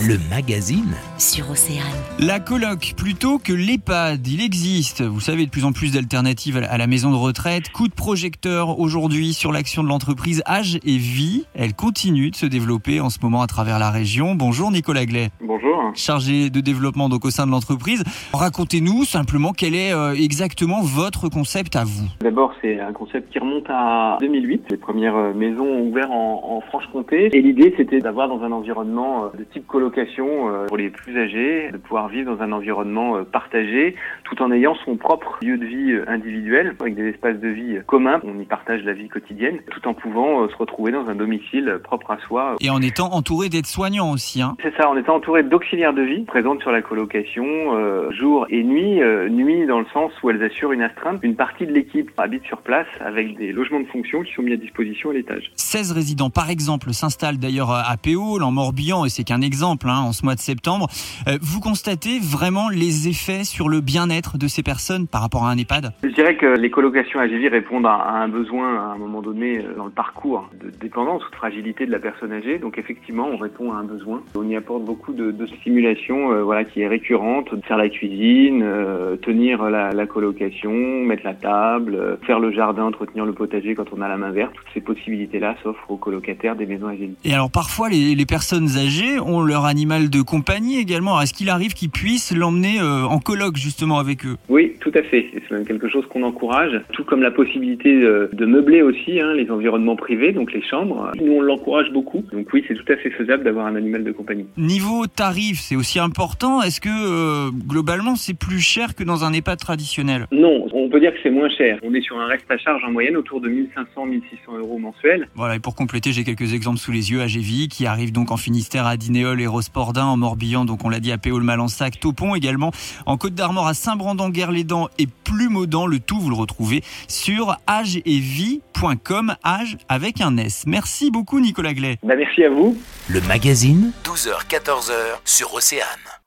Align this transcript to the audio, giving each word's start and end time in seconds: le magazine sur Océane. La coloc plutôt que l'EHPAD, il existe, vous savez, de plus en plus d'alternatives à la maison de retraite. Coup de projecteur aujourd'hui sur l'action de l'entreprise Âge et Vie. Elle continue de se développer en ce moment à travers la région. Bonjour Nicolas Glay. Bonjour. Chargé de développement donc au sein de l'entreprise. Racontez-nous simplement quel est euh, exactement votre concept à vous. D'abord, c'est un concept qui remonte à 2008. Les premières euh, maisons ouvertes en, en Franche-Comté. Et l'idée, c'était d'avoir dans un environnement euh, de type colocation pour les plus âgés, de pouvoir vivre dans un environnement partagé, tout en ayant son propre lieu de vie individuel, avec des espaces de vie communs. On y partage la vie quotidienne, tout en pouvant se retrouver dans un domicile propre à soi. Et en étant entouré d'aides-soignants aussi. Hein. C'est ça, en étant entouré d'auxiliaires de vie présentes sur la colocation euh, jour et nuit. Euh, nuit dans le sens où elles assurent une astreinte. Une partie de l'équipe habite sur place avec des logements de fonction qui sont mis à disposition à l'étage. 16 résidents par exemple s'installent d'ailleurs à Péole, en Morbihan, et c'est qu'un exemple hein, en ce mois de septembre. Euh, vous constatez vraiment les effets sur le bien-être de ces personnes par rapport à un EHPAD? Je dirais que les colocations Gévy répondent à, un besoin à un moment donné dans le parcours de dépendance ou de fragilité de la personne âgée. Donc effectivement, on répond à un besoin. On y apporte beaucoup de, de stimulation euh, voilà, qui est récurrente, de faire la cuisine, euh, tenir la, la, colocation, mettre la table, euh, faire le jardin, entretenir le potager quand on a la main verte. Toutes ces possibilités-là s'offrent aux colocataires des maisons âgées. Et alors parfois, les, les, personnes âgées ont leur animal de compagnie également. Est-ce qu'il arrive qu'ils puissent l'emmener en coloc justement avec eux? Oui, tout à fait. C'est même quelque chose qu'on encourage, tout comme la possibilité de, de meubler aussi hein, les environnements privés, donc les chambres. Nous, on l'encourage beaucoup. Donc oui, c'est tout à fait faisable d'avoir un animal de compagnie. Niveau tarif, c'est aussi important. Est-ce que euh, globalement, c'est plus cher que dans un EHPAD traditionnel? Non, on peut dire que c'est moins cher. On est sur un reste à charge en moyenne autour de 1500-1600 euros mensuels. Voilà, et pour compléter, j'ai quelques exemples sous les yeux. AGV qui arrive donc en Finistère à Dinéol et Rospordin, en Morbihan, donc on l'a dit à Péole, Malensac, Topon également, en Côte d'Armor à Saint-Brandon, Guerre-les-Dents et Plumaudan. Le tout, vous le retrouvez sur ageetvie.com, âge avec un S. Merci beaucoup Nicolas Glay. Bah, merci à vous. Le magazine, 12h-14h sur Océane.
le 0.00 0.16
magazine 0.30 0.94
sur 1.18 1.50
Océane. 1.50 1.84
La 2.20 2.38
coloc 2.38 2.94
plutôt 2.96 3.38
que 3.38 3.52
l'EHPAD, 3.52 4.24
il 4.28 4.40
existe, 4.40 5.02
vous 5.02 5.18
savez, 5.18 5.44
de 5.44 5.50
plus 5.50 5.64
en 5.64 5.72
plus 5.72 5.94
d'alternatives 5.94 6.56
à 6.56 6.78
la 6.78 6.86
maison 6.86 7.10
de 7.10 7.16
retraite. 7.16 7.70
Coup 7.72 7.88
de 7.88 7.94
projecteur 7.94 8.78
aujourd'hui 8.78 9.32
sur 9.32 9.50
l'action 9.50 9.82
de 9.82 9.88
l'entreprise 9.88 10.42
Âge 10.46 10.78
et 10.84 10.96
Vie. 10.96 11.46
Elle 11.54 11.74
continue 11.74 12.30
de 12.30 12.36
se 12.36 12.46
développer 12.46 13.00
en 13.00 13.10
ce 13.10 13.18
moment 13.20 13.42
à 13.42 13.48
travers 13.48 13.80
la 13.80 13.90
région. 13.90 14.36
Bonjour 14.36 14.70
Nicolas 14.70 15.04
Glay. 15.04 15.30
Bonjour. 15.40 15.90
Chargé 15.94 16.48
de 16.50 16.60
développement 16.60 17.08
donc 17.08 17.24
au 17.24 17.30
sein 17.30 17.46
de 17.46 17.50
l'entreprise. 17.50 18.04
Racontez-nous 18.32 19.04
simplement 19.04 19.52
quel 19.52 19.74
est 19.74 19.92
euh, 19.92 20.14
exactement 20.14 20.80
votre 20.80 21.28
concept 21.28 21.74
à 21.74 21.82
vous. 21.82 22.06
D'abord, 22.20 22.54
c'est 22.62 22.78
un 22.78 22.92
concept 22.92 23.32
qui 23.32 23.40
remonte 23.40 23.68
à 23.68 24.16
2008. 24.20 24.66
Les 24.70 24.76
premières 24.76 25.16
euh, 25.16 25.34
maisons 25.34 25.80
ouvertes 25.80 26.10
en, 26.10 26.42
en 26.44 26.60
Franche-Comté. 26.60 27.30
Et 27.36 27.42
l'idée, 27.42 27.74
c'était 27.76 27.98
d'avoir 27.98 28.28
dans 28.28 28.42
un 28.42 28.52
environnement 28.52 29.24
euh, 29.24 29.38
de 29.38 29.44
type 29.44 29.66
colocation 29.88 30.66
pour 30.66 30.76
les 30.76 30.90
plus 30.90 31.18
âgés, 31.18 31.70
de 31.72 31.78
pouvoir 31.78 32.08
vivre 32.08 32.34
dans 32.34 32.42
un 32.42 32.52
environnement 32.52 33.24
partagé, 33.24 33.94
tout 34.24 34.40
en 34.42 34.52
ayant 34.52 34.74
son 34.84 34.96
propre 34.96 35.38
lieu 35.42 35.56
de 35.56 35.64
vie 35.64 35.94
individuel, 36.06 36.74
avec 36.80 36.94
des 36.94 37.08
espaces 37.08 37.38
de 37.38 37.48
vie 37.48 37.78
communs. 37.86 38.20
On 38.24 38.38
y 38.38 38.44
partage 38.44 38.82
la 38.84 38.92
vie 38.92 39.08
quotidienne, 39.08 39.58
tout 39.70 39.86
en 39.88 39.94
pouvant 39.94 40.48
se 40.48 40.56
retrouver 40.56 40.92
dans 40.92 41.08
un 41.08 41.14
domicile 41.14 41.78
propre 41.82 42.10
à 42.10 42.18
soi. 42.18 42.56
Et 42.60 42.70
en 42.70 42.82
étant 42.82 43.12
entouré 43.12 43.48
d'aides-soignants 43.48 44.12
aussi. 44.12 44.42
Hein. 44.42 44.56
C'est 44.62 44.74
ça, 44.76 44.88
en 44.88 44.96
étant 44.96 45.16
entouré 45.16 45.42
d'auxiliaires 45.42 45.94
de 45.94 46.02
vie 46.02 46.24
présentes 46.24 46.60
sur 46.60 46.70
la 46.70 46.82
colocation 46.82 47.44
euh, 47.44 48.10
jour 48.12 48.46
et 48.50 48.62
nuit. 48.62 49.02
Euh, 49.02 49.28
nuit 49.28 49.66
dans 49.66 49.80
le 49.80 49.86
sens 49.92 50.12
où 50.22 50.30
elles 50.30 50.42
assurent 50.42 50.72
une 50.72 50.82
astreinte. 50.82 51.20
Une 51.22 51.36
partie 51.36 51.66
de 51.66 51.72
l'équipe 51.72 52.10
habite 52.18 52.44
sur 52.44 52.58
place 52.58 52.86
avec 53.00 53.36
des 53.36 53.52
logements 53.52 53.80
de 53.80 53.86
fonction 53.86 54.22
qui 54.22 54.32
sont 54.32 54.42
mis 54.42 54.52
à 54.52 54.56
disposition 54.56 55.10
à 55.10 55.12
l'étage. 55.14 55.50
16 55.56 55.92
résidents 55.92 56.30
par 56.30 56.50
exemple 56.50 56.92
s'installent 56.92 57.38
d'ailleurs 57.38 57.70
à 57.70 57.96
Péole, 57.96 58.42
en 58.42 58.50
Morbihan, 58.50 59.04
et 59.04 59.08
c'est 59.08 59.24
qu'un 59.24 59.40
exemple 59.40 59.77
hein, 59.86 60.00
en 60.00 60.12
ce 60.12 60.24
mois 60.24 60.34
de 60.34 60.40
septembre. 60.40 60.88
Euh, 61.28 61.38
vous 61.40 61.60
constatez 61.60 62.18
vraiment 62.18 62.68
les 62.68 63.08
effets 63.08 63.44
sur 63.44 63.68
le 63.68 63.80
bien-être 63.80 64.38
de 64.38 64.48
ces 64.48 64.62
personnes 64.62 65.06
par 65.06 65.20
rapport 65.20 65.44
à 65.44 65.50
un 65.50 65.58
EHPAD? 65.58 65.92
Je 66.02 66.08
dirais 66.08 66.36
que 66.36 66.46
les 66.46 66.70
colocations 66.70 67.20
Gévy 67.28 67.48
répondent 67.48 67.86
à, 67.86 68.22
un 68.22 68.28
besoin 68.28 68.76
à 68.76 68.94
un 68.94 68.98
moment 68.98 69.22
donné 69.22 69.62
dans 69.76 69.84
le 69.84 69.90
parcours 69.90 70.48
de 70.60 70.70
dépendance 70.70 71.22
ou 71.26 71.30
de 71.30 71.36
fragilité 71.36 71.86
de 71.86 71.92
la 71.92 71.98
personne 71.98 72.32
âgée. 72.32 72.58
Donc 72.58 72.78
effectivement, 72.78 73.28
on 73.30 73.36
répond 73.36 73.72
à 73.72 73.76
un 73.76 73.84
besoin. 73.84 74.22
On 74.34 74.48
y 74.48 74.56
apporte 74.56 74.84
beaucoup 74.84 75.12
de, 75.12 75.30
de 75.30 75.46
stimulation 75.46 76.32
euh, 76.32 76.42
voilà, 76.42 76.64
qui 76.64 76.80
est 76.80 76.88
récurrente, 76.88 77.54
de 77.54 77.64
faire 77.64 77.76
la 77.76 77.88
cuisine, 77.88 78.62
euh, 78.62 79.16
tenir 79.16 79.62
la, 79.64 79.92
la, 79.92 80.06
colocation, 80.06 80.72
mettre 80.72 81.24
la 81.24 81.34
table, 81.34 81.94
euh, 81.94 82.16
faire 82.26 82.40
le 82.40 82.52
jardin, 82.52 82.84
entretenir 82.84 83.24
le 83.24 83.32
potager 83.32 83.74
quand 83.74 83.92
on 83.92 84.00
a 84.00 84.08
la 84.08 84.16
main 84.16 84.30
verte. 84.30 84.52
Toutes 84.54 84.72
ces 84.74 84.80
possibilités-là 84.80 85.56
s'offrent 85.62 85.90
aux 85.90 85.96
colocataires 85.96 86.56
des 86.56 86.66
maisons 86.66 86.88
âgées. 86.88 87.10
Et 87.24 87.34
alors 87.34 87.50
parfois, 87.50 87.88
les, 87.88 88.14
les, 88.14 88.26
personnes 88.26 88.76
âgées 88.76 89.18
ont 89.20 89.42
leur 89.42 89.64
animal 89.68 90.10
de 90.10 90.22
compagnie 90.22 90.78
également. 90.78 91.20
Est-ce 91.20 91.32
qu'il 91.32 91.50
arrive 91.50 91.74
qu'ils 91.74 91.90
puissent 91.90 92.34
l'emmener 92.34 92.80
en 92.80 93.18
coloc 93.18 93.56
justement 93.56 93.98
avec 93.98 94.24
eux? 94.26 94.36
Oui, 94.48 94.74
tout 94.80 94.92
à 94.94 95.02
fait. 95.02 95.26
C'est 95.32 95.54
même 95.54 95.66
quelque 95.66 95.88
chose 95.88 96.04
qu'on 96.08 96.22
encourage, 96.22 96.80
tout 96.92 97.04
comme 97.04 97.22
la 97.22 97.30
possibilité 97.30 97.94
de, 97.94 98.30
de 98.32 98.46
meubler 98.46 98.82
aussi 98.82 99.20
hein, 99.20 99.34
les 99.34 99.50
environnements 99.50 99.96
privés, 99.96 100.32
donc 100.32 100.52
les 100.52 100.62
chambres. 100.62 101.12
Nous, 101.20 101.32
on 101.32 101.40
l'encourage 101.40 101.90
beaucoup. 101.92 102.24
Donc 102.32 102.48
oui, 102.52 102.64
c'est 102.66 102.74
tout 102.74 102.92
à 102.92 102.96
fait 102.96 103.10
faisable 103.10 103.44
d'avoir 103.44 103.66
un 103.66 103.76
animal 103.76 104.04
de 104.04 104.12
compagnie. 104.12 104.46
Niveau 104.56 105.06
tarif, 105.06 105.60
c'est 105.60 105.76
aussi 105.76 105.98
important. 105.98 106.62
Est-ce 106.62 106.80
que 106.80 106.88
euh, 106.88 107.50
globalement, 107.50 108.16
c'est 108.16 108.34
plus 108.34 108.60
cher 108.60 108.94
que 108.94 109.04
dans 109.04 109.24
un 109.24 109.32
EHPAD 109.32 109.58
traditionnel? 109.58 110.26
Non, 110.32 110.66
on 110.72 110.88
peut 110.88 111.00
dire 111.00 111.12
que 111.12 111.18
c'est 111.22 111.30
moins 111.30 111.48
cher. 111.50 111.78
On 111.82 111.94
est 111.94 112.00
sur 112.00 112.18
un 112.18 112.26
reste 112.26 112.50
à 112.50 112.58
charge 112.58 112.82
en 112.84 112.90
moyenne 112.90 113.16
autour 113.16 113.40
de 113.40 113.48
1500-1600 113.48 114.58
euros 114.58 114.78
mensuels. 114.78 115.28
Voilà, 115.34 115.56
et 115.56 115.60
pour 115.60 115.74
compléter, 115.74 116.12
j'ai 116.12 116.24
quelques 116.24 116.54
exemples 116.54 116.78
sous 116.78 116.92
les 116.92 117.10
yeux. 117.10 117.20
AGV 117.20 117.68
qui 117.68 117.86
arrive 117.86 118.12
donc 118.12 118.30
en 118.30 118.36
Finistère 118.36 118.86
à 118.86 118.96
Dinéol 118.96 119.40
et 119.40 119.46
Rospordin, 119.58 120.04
en 120.04 120.16
Morbihan, 120.16 120.64
donc 120.64 120.84
on 120.84 120.88
l'a 120.88 121.00
dit 121.00 121.10
à 121.10 121.18
Péole, 121.18 121.42
Malensac, 121.42 121.98
Topon 121.98 122.36
également, 122.36 122.70
en 123.06 123.16
Côte 123.16 123.34
d'Armor 123.34 123.66
à 123.66 123.74
Saint-Brandon, 123.74 124.28
Guerre-les-Dents 124.28 124.88
et 124.98 125.08
Plumaudan. 125.08 125.86
Le 125.86 125.98
tout, 125.98 126.20
vous 126.20 126.30
le 126.30 126.36
retrouvez 126.36 126.84
sur 127.08 127.56
ageetvie.com, 127.66 129.34
âge 129.44 129.76
avec 129.88 130.20
un 130.20 130.36
S. 130.36 130.62
Merci 130.68 131.10
beaucoup 131.10 131.40
Nicolas 131.40 131.74
Glay. 131.74 131.98
Bah, 132.04 132.14
merci 132.16 132.44
à 132.44 132.50
vous. 132.50 132.78
Le 133.08 133.20
magazine, 133.22 133.90
12h-14h 134.04 134.92
sur 135.24 135.52
Océane. 135.54 136.17